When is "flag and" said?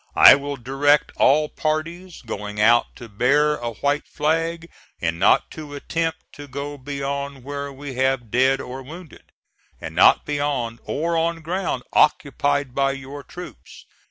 4.07-5.19